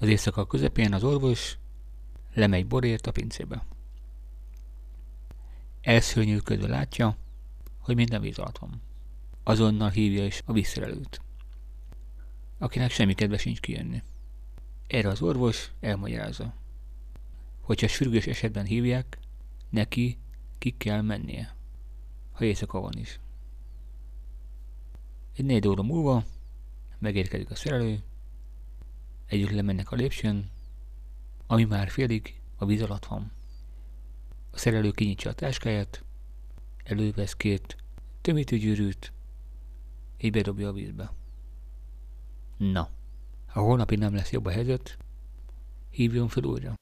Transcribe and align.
Az 0.00 0.08
éjszaka 0.08 0.46
közepén 0.46 0.94
az 0.94 1.04
orvos 1.04 1.58
lemegy 2.34 2.66
borért 2.66 3.06
a 3.06 3.12
pincébe. 3.12 3.64
Elszörnyűködve 5.80 6.68
látja, 6.68 7.16
hogy 7.78 7.94
minden 7.94 8.20
víz 8.20 8.38
alatt 8.38 8.58
van. 8.58 8.82
Azonnal 9.42 9.90
hívja 9.90 10.24
is 10.24 10.42
a 10.44 10.52
visszarelőt, 10.52 11.20
akinek 12.58 12.90
semmi 12.90 13.14
kedve 13.14 13.38
sincs 13.38 13.60
kijönni. 13.60 14.02
Erre 14.86 15.08
az 15.08 15.22
orvos 15.22 15.70
elmagyarázza, 15.80 16.54
hogyha 17.60 17.88
sürgős 17.88 18.26
esetben 18.26 18.64
hívják, 18.64 19.18
neki 19.70 20.18
ki 20.58 20.70
kell 20.76 21.00
mennie, 21.00 21.56
ha 22.32 22.44
éjszaka 22.44 22.80
van 22.80 22.98
is. 22.98 23.20
Egy 25.36 25.44
négy 25.44 25.68
óra 25.68 25.82
múlva 25.82 26.24
megérkezik 26.98 27.50
a 27.50 27.54
szerelő, 27.54 28.02
együtt 29.30 29.50
lemennek 29.50 29.90
a 29.90 29.96
lépcsőn, 29.96 30.50
ami 31.46 31.64
már 31.64 31.88
félig 31.88 32.40
a 32.56 32.64
víz 32.64 32.82
alatt 32.82 33.04
van. 33.04 33.32
A 34.50 34.58
szerelő 34.58 34.90
kinyitja 34.90 35.30
a 35.30 35.34
táskáját, 35.34 36.04
elővesz 36.84 37.34
két 37.34 37.76
tömítőgyűrűt, 38.20 39.12
így 40.20 40.30
bedobja 40.30 40.68
a 40.68 40.72
vízbe. 40.72 41.12
Na, 42.56 42.88
ha 43.46 43.60
holnapig 43.60 43.98
nem 43.98 44.14
lesz 44.14 44.30
jobb 44.30 44.44
a 44.44 44.50
helyzet, 44.50 44.98
hívjon 45.90 46.28
fel 46.28 46.44
újra. 46.44 46.74